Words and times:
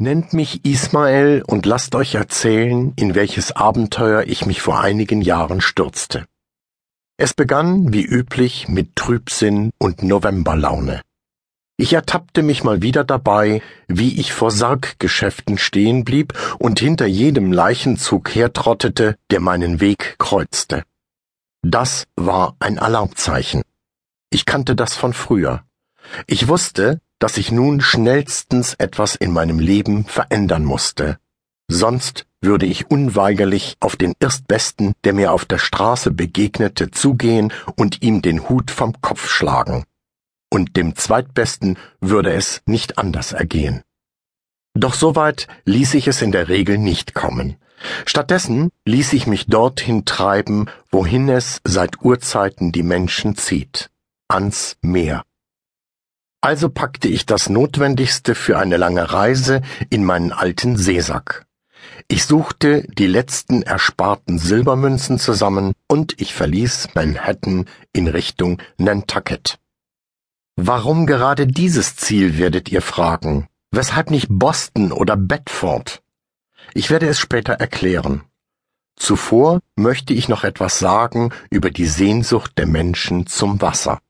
Nennt 0.00 0.32
mich 0.32 0.64
Ismael 0.64 1.42
und 1.44 1.66
lasst 1.66 1.96
euch 1.96 2.14
erzählen, 2.14 2.92
in 2.94 3.16
welches 3.16 3.50
Abenteuer 3.50 4.22
ich 4.28 4.46
mich 4.46 4.62
vor 4.62 4.80
einigen 4.80 5.22
Jahren 5.22 5.60
stürzte. 5.60 6.24
Es 7.16 7.34
begann, 7.34 7.92
wie 7.92 8.04
üblich, 8.04 8.68
mit 8.68 8.94
Trübsinn 8.94 9.72
und 9.76 10.04
Novemberlaune. 10.04 11.02
Ich 11.76 11.94
ertappte 11.94 12.44
mich 12.44 12.62
mal 12.62 12.80
wieder 12.80 13.02
dabei, 13.02 13.60
wie 13.88 14.20
ich 14.20 14.32
vor 14.32 14.52
Sarggeschäften 14.52 15.58
stehen 15.58 16.04
blieb 16.04 16.32
und 16.60 16.78
hinter 16.78 17.06
jedem 17.06 17.50
Leichenzug 17.50 18.32
hertrottete, 18.32 19.16
der 19.32 19.40
meinen 19.40 19.80
Weg 19.80 20.14
kreuzte. 20.18 20.84
Das 21.62 22.06
war 22.14 22.54
ein 22.60 22.78
Alarmzeichen. 22.78 23.62
Ich 24.30 24.46
kannte 24.46 24.76
das 24.76 24.94
von 24.94 25.12
früher. 25.12 25.64
Ich 26.28 26.46
wusste, 26.46 27.00
dass 27.18 27.36
ich 27.36 27.52
nun 27.52 27.80
schnellstens 27.80 28.74
etwas 28.74 29.14
in 29.14 29.32
meinem 29.32 29.58
Leben 29.58 30.04
verändern 30.04 30.64
musste. 30.64 31.18
Sonst 31.70 32.26
würde 32.40 32.66
ich 32.66 32.90
unweigerlich 32.90 33.76
auf 33.80 33.96
den 33.96 34.14
Erstbesten, 34.20 34.94
der 35.04 35.12
mir 35.12 35.32
auf 35.32 35.44
der 35.44 35.58
Straße 35.58 36.10
begegnete, 36.10 36.90
zugehen 36.90 37.52
und 37.76 38.02
ihm 38.02 38.22
den 38.22 38.48
Hut 38.48 38.70
vom 38.70 39.00
Kopf 39.00 39.28
schlagen. 39.28 39.84
Und 40.50 40.76
dem 40.76 40.96
Zweitbesten 40.96 41.76
würde 42.00 42.32
es 42.32 42.62
nicht 42.64 42.96
anders 42.96 43.32
ergehen. 43.32 43.82
Doch 44.74 44.94
soweit 44.94 45.48
ließ 45.64 45.94
ich 45.94 46.06
es 46.06 46.22
in 46.22 46.32
der 46.32 46.48
Regel 46.48 46.78
nicht 46.78 47.14
kommen. 47.14 47.56
Stattdessen 48.06 48.70
ließ 48.84 49.12
ich 49.12 49.26
mich 49.26 49.46
dorthin 49.46 50.04
treiben, 50.04 50.66
wohin 50.90 51.28
es 51.28 51.60
seit 51.64 52.02
Urzeiten 52.02 52.72
die 52.72 52.82
Menschen 52.82 53.36
zieht, 53.36 53.90
ans 54.28 54.76
Meer. 54.80 55.24
Also 56.40 56.68
packte 56.68 57.08
ich 57.08 57.26
das 57.26 57.48
Notwendigste 57.48 58.34
für 58.34 58.58
eine 58.58 58.76
lange 58.76 59.12
Reise 59.12 59.60
in 59.90 60.04
meinen 60.04 60.32
alten 60.32 60.76
Seesack. 60.76 61.46
Ich 62.06 62.24
suchte 62.24 62.86
die 62.88 63.06
letzten 63.06 63.62
ersparten 63.62 64.38
Silbermünzen 64.38 65.18
zusammen 65.18 65.72
und 65.88 66.20
ich 66.20 66.34
verließ 66.34 66.90
Manhattan 66.94 67.66
in 67.92 68.06
Richtung 68.06 68.62
Nantucket. 68.76 69.58
Warum 70.56 71.06
gerade 71.06 71.46
dieses 71.46 71.96
Ziel, 71.96 72.38
werdet 72.38 72.68
ihr 72.68 72.82
fragen? 72.82 73.48
Weshalb 73.70 74.10
nicht 74.10 74.28
Boston 74.30 74.92
oder 74.92 75.16
Bedford? 75.16 76.02
Ich 76.72 76.90
werde 76.90 77.08
es 77.08 77.18
später 77.18 77.54
erklären. 77.54 78.22
Zuvor 78.96 79.60
möchte 79.76 80.14
ich 80.14 80.28
noch 80.28 80.44
etwas 80.44 80.78
sagen 80.78 81.30
über 81.50 81.70
die 81.70 81.86
Sehnsucht 81.86 82.52
der 82.58 82.66
Menschen 82.66 83.26
zum 83.26 83.60
Wasser. 83.60 84.00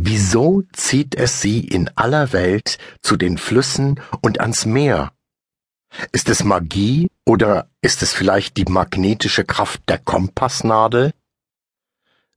Wieso 0.00 0.62
zieht 0.72 1.16
es 1.16 1.40
sie 1.40 1.58
in 1.58 1.90
aller 1.96 2.32
Welt 2.32 2.78
zu 3.02 3.16
den 3.16 3.36
Flüssen 3.36 4.00
und 4.20 4.40
ans 4.40 4.64
Meer? 4.64 5.10
Ist 6.12 6.28
es 6.28 6.44
Magie 6.44 7.08
oder 7.26 7.68
ist 7.82 8.02
es 8.02 8.12
vielleicht 8.12 8.56
die 8.58 8.64
magnetische 8.66 9.44
Kraft 9.44 9.82
der 9.88 9.98
Kompassnadel? 9.98 11.10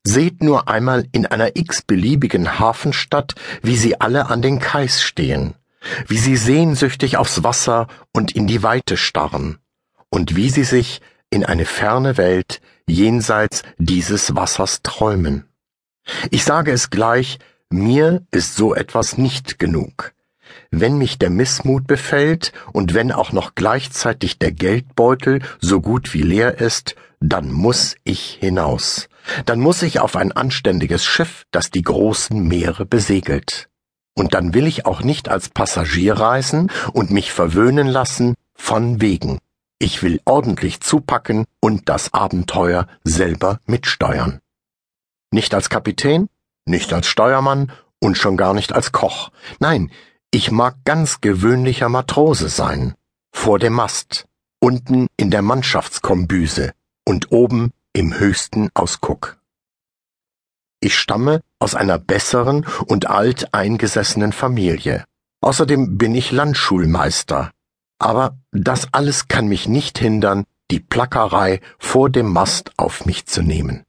Seht 0.04 0.42
nur 0.42 0.70
einmal 0.70 1.06
in 1.12 1.28
einer 1.28 1.56
x-beliebigen 1.56 2.58
Hafenstadt, 2.58 3.36
wie 3.62 3.78
sie 3.78 4.02
alle 4.02 4.32
an 4.32 4.42
den 4.42 4.58
Kais 4.58 5.04
stehen, 5.04 5.54
wie 6.08 6.18
sie 6.18 6.38
sehnsüchtig 6.38 7.18
aufs 7.18 7.44
Wasser 7.44 7.88
und 8.12 8.32
in 8.32 8.48
die 8.48 8.64
Weite 8.64 8.98
starren, 8.98 9.60
und 10.10 10.36
wie 10.36 10.50
sie 10.50 10.64
sich 10.64 11.00
in 11.30 11.46
eine 11.46 11.66
ferne 11.66 12.18
Welt 12.18 12.60
jenseits 12.88 13.62
dieses 13.78 14.36
Wassers 14.36 14.82
träumen. 14.82 15.46
Ich 16.32 16.44
sage 16.44 16.72
es 16.72 16.90
gleich, 16.90 17.38
mir 17.74 18.24
ist 18.32 18.56
so 18.56 18.76
etwas 18.76 19.18
nicht 19.18 19.60
genug. 19.60 20.14
Wenn 20.70 20.98
mich 20.98 21.18
der 21.18 21.30
Missmut 21.30 21.88
befällt 21.88 22.54
und 22.74 22.94
wenn 22.94 23.12
auch 23.12 23.32
noch 23.32 23.56
gleichzeitig 23.56 24.40
der 24.40 24.52
Geldbeutel 24.52 25.42
so 25.60 25.82
gut 25.82 26.14
wie 26.14 26.22
leer 26.22 26.60
ist, 26.60 26.96
dann 27.20 27.52
muss 27.52 27.96
ich 28.04 28.38
hinaus. 28.40 29.08
Dann 29.46 29.60
muss 29.60 29.82
ich 29.82 30.00
auf 30.00 30.16
ein 30.16 30.32
anständiges 30.32 31.06
Schiff, 31.06 31.46
das 31.52 31.70
die 31.70 31.84
großen 31.84 32.48
Meere 32.48 32.86
besegelt. 32.86 33.70
Und 34.16 34.34
dann 34.34 34.54
will 34.54 34.68
ich 34.68 34.86
auch 34.86 35.04
nicht 35.04 35.30
als 35.30 35.50
Passagier 35.50 36.16
reisen 36.16 36.72
und 36.94 37.12
mich 37.12 37.32
verwöhnen 37.32 37.88
lassen 37.88 38.36
von 38.56 39.02
wegen. 39.02 39.40
Ich 39.80 40.04
will 40.04 40.20
ordentlich 40.26 40.82
zupacken 40.82 41.46
und 41.60 41.90
das 41.90 42.14
Abenteuer 42.14 42.88
selber 43.04 43.60
mitsteuern. 43.66 44.40
Nicht 45.32 45.54
als 45.54 45.70
Kapitän, 45.70 46.28
nicht 46.66 46.94
als 46.94 47.08
Steuermann 47.08 47.72
und 48.00 48.18
schon 48.18 48.38
gar 48.38 48.54
nicht 48.54 48.74
als 48.74 48.92
Koch. 48.92 49.32
Nein, 49.60 49.92
ich 50.32 50.52
mag 50.52 50.76
ganz 50.86 51.22
gewöhnlicher 51.22 51.90
Matrose 51.90 52.50
sein. 52.50 52.96
Vor 53.34 53.60
dem 53.60 53.74
Mast, 53.74 54.26
unten 54.60 55.08
in 55.18 55.32
der 55.32 55.42
Mannschaftskombüse 55.42 56.74
und 57.06 57.32
oben 57.32 57.72
im 57.94 58.18
höchsten 58.18 58.70
Ausguck. 58.74 59.38
Ich 60.80 60.98
stamme 60.98 61.42
aus 61.60 61.76
einer 61.76 62.00
besseren 62.00 62.66
und 62.88 63.08
alteingesessenen 63.08 64.34
Familie. 64.34 65.06
Außerdem 65.42 65.98
bin 65.98 66.16
ich 66.16 66.32
Landschulmeister. 66.32 67.52
Aber 68.00 68.38
das 68.52 68.88
alles 68.94 69.28
kann 69.28 69.48
mich 69.48 69.68
nicht 69.68 70.00
hindern, 70.00 70.46
die 70.72 70.80
Plackerei 70.80 71.62
vor 71.78 72.10
dem 72.10 72.32
Mast 72.32 72.72
auf 72.78 73.06
mich 73.06 73.28
zu 73.28 73.42
nehmen. 73.42 73.84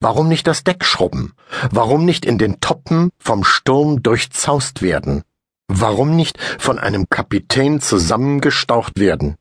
Warum 0.00 0.28
nicht 0.28 0.46
das 0.46 0.62
Deck 0.62 0.84
schrubben? 0.84 1.32
Warum 1.70 2.04
nicht 2.04 2.24
in 2.24 2.38
den 2.38 2.60
Toppen 2.60 3.10
vom 3.18 3.44
Sturm 3.44 4.02
durchzaust 4.02 4.82
werden? 4.82 5.22
Warum 5.68 6.14
nicht 6.14 6.38
von 6.58 6.78
einem 6.78 7.08
Kapitän 7.08 7.80
zusammengestaucht 7.80 8.98
werden? 8.98 9.36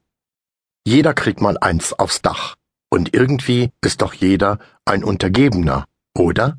Jeder 0.85 1.13
kriegt 1.13 1.41
mal 1.41 1.57
eins 1.59 1.93
aufs 1.93 2.21
Dach. 2.21 2.55
Und 2.89 3.13
irgendwie 3.13 3.71
ist 3.81 4.01
doch 4.01 4.13
jeder 4.13 4.59
ein 4.85 5.03
Untergebener, 5.03 5.85
oder? 6.17 6.57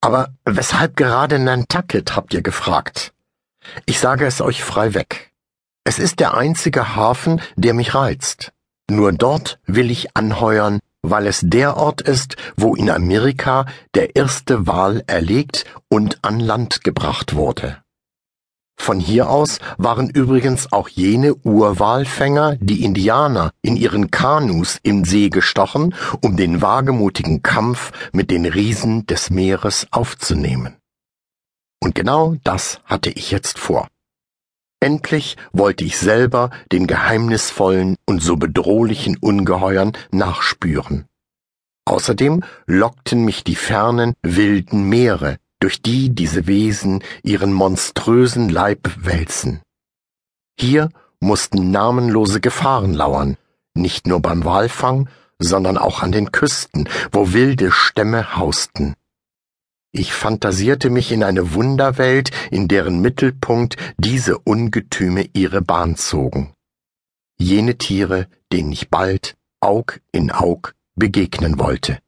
Aber 0.00 0.34
weshalb 0.44 0.96
gerade 0.96 1.38
Nantucket, 1.38 2.14
habt 2.14 2.34
ihr 2.34 2.42
gefragt? 2.42 3.14
Ich 3.86 3.98
sage 3.98 4.26
es 4.26 4.42
euch 4.42 4.62
frei 4.62 4.92
weg. 4.92 5.32
Es 5.84 5.98
ist 5.98 6.20
der 6.20 6.34
einzige 6.34 6.94
Hafen, 6.96 7.40
der 7.56 7.72
mich 7.72 7.94
reizt. 7.94 8.52
Nur 8.90 9.12
dort 9.12 9.58
will 9.66 9.90
ich 9.90 10.14
anheuern, 10.14 10.80
weil 11.04 11.26
es 11.26 11.40
der 11.44 11.76
Ort 11.76 12.00
ist, 12.00 12.36
wo 12.56 12.74
in 12.74 12.90
Amerika 12.90 13.66
der 13.94 14.16
erste 14.16 14.66
Wal 14.66 15.04
erlegt 15.06 15.64
und 15.88 16.18
an 16.22 16.40
Land 16.40 16.82
gebracht 16.82 17.34
wurde. 17.34 17.78
Von 18.76 18.98
hier 18.98 19.30
aus 19.30 19.60
waren 19.78 20.10
übrigens 20.10 20.72
auch 20.72 20.88
jene 20.88 21.34
Urwalfänger, 21.34 22.56
die 22.56 22.82
Indianer, 22.82 23.52
in 23.62 23.76
ihren 23.76 24.10
Kanus 24.10 24.80
im 24.82 25.04
See 25.04 25.28
gestochen, 25.28 25.94
um 26.20 26.36
den 26.36 26.60
wagemutigen 26.60 27.42
Kampf 27.42 27.92
mit 28.12 28.30
den 28.30 28.46
Riesen 28.46 29.06
des 29.06 29.30
Meeres 29.30 29.86
aufzunehmen. 29.90 30.76
Und 31.80 31.94
genau 31.94 32.36
das 32.42 32.80
hatte 32.84 33.10
ich 33.10 33.30
jetzt 33.30 33.58
vor. 33.58 33.88
Endlich 34.84 35.38
wollte 35.54 35.82
ich 35.82 35.96
selber 35.96 36.50
den 36.70 36.86
geheimnisvollen 36.86 37.96
und 38.04 38.22
so 38.22 38.36
bedrohlichen 38.36 39.16
Ungeheuern 39.16 39.92
nachspüren. 40.10 41.06
Außerdem 41.86 42.44
lockten 42.66 43.24
mich 43.24 43.44
die 43.44 43.54
fernen, 43.54 44.12
wilden 44.20 44.86
Meere, 44.86 45.38
durch 45.58 45.80
die 45.80 46.14
diese 46.14 46.46
Wesen 46.46 47.02
ihren 47.22 47.54
monströsen 47.54 48.50
Leib 48.50 48.90
wälzen. 48.98 49.62
Hier 50.60 50.90
mussten 51.18 51.70
namenlose 51.70 52.42
Gefahren 52.42 52.92
lauern, 52.92 53.38
nicht 53.72 54.06
nur 54.06 54.20
beim 54.20 54.44
Walfang, 54.44 55.08
sondern 55.38 55.78
auch 55.78 56.02
an 56.02 56.12
den 56.12 56.30
Küsten, 56.30 56.90
wo 57.10 57.32
wilde 57.32 57.72
Stämme 57.72 58.36
hausten. 58.36 58.96
Ich 59.96 60.12
fantasierte 60.12 60.90
mich 60.90 61.12
in 61.12 61.22
eine 61.22 61.54
Wunderwelt, 61.54 62.32
in 62.50 62.66
deren 62.66 63.00
Mittelpunkt 63.00 63.76
diese 63.96 64.38
Ungetüme 64.38 65.28
ihre 65.34 65.62
Bahn 65.62 65.94
zogen. 65.94 66.52
Jene 67.38 67.78
Tiere, 67.78 68.26
denen 68.52 68.72
ich 68.72 68.90
bald 68.90 69.36
Aug 69.60 70.00
in 70.10 70.32
Aug 70.32 70.74
begegnen 70.96 71.60
wollte. 71.60 72.00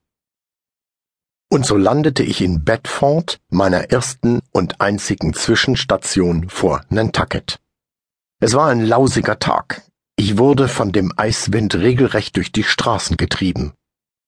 Und 1.49 1.64
so 1.64 1.76
landete 1.76 2.25
ich 2.25 2.40
in 2.40 2.64
Bedford, 2.64 3.38
meiner 3.50 3.93
ersten 3.93 4.40
und 4.50 4.81
einzigen 4.81 5.32
Zwischenstation 5.32 6.49
vor 6.49 6.84
Nantucket. 6.88 7.61
Es 8.40 8.55
war 8.55 8.66
ein 8.66 8.84
lausiger 8.84 9.38
Tag. 9.38 9.82
Ich 10.16 10.38
wurde 10.38 10.66
von 10.66 10.90
dem 10.90 11.12
Eiswind 11.16 11.76
regelrecht 11.76 12.34
durch 12.34 12.50
die 12.50 12.64
Straßen 12.64 13.16
getrieben. 13.16 13.75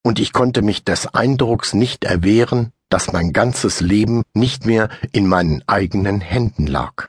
Und 0.04 0.20
ich 0.20 0.32
konnte 0.32 0.62
mich 0.62 0.84
des 0.84 1.08
Eindrucks 1.08 1.74
nicht 1.74 2.04
erwehren, 2.04 2.72
dass 2.88 3.12
mein 3.12 3.32
ganzes 3.32 3.80
Leben 3.80 4.22
nicht 4.34 4.66
mehr 4.66 4.88
in 5.12 5.26
meinen 5.26 5.62
eigenen 5.66 6.20
Händen 6.20 6.66
lag. 6.66 7.08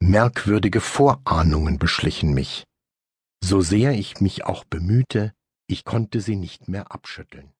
Merkwürdige 0.00 0.80
Vorahnungen 0.80 1.78
beschlichen 1.78 2.34
mich. 2.34 2.64
So 3.42 3.60
sehr 3.60 3.92
ich 3.92 4.20
mich 4.20 4.44
auch 4.44 4.64
bemühte, 4.64 5.32
ich 5.66 5.84
konnte 5.84 6.20
sie 6.20 6.36
nicht 6.36 6.68
mehr 6.68 6.92
abschütteln. 6.92 7.52